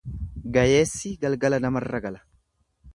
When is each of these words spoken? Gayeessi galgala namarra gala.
Gayeessi 0.55 1.13
galgala 1.27 1.63
namarra 1.67 2.05
gala. 2.09 2.27